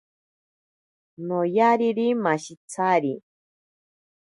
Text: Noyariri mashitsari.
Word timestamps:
Noyariri 1.27 2.07
mashitsari. 2.23 3.13